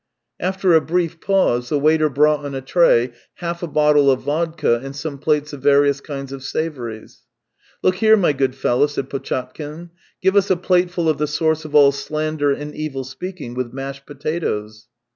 After 0.39 0.73
a 0.73 0.81
brief 0.81 1.19
pause 1.21 1.69
the 1.69 1.77
waiter 1.77 2.09
brought 2.09 2.43
on 2.43 2.55
a 2.55 2.61
tray 2.61 3.11
half 3.35 3.61
a 3.61 3.67
bottle 3.67 4.09
of 4.09 4.21
vodka 4.23 4.81
and 4.83 4.95
some 4.95 5.19
plates 5.19 5.53
of 5.53 5.61
various 5.61 6.01
kinds 6.01 6.31
of 6.31 6.43
savouries." 6.43 7.21
Look 7.83 7.97
here, 7.97 8.17
my 8.17 8.33
good 8.33 8.55
fellow," 8.55 8.87
said 8.87 9.11
Potchatkin." 9.11 9.91
Give 10.23 10.35
us 10.35 10.49
a 10.49 10.57
plateful 10.57 11.07
of 11.07 11.19
the 11.19 11.27
source 11.27 11.65
of 11.65 11.75
all 11.75 11.91
slander 11.91 12.51
and 12.51 12.73
evil 12.73 13.03
speaking, 13.03 13.53
with 13.53 13.73
mashed 13.73 14.07
potatoes." 14.07 14.87